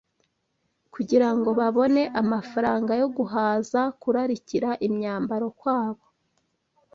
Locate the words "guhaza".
3.17-3.81